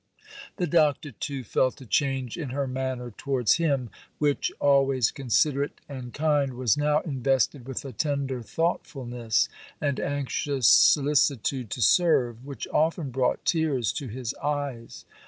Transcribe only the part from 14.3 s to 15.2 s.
eyes.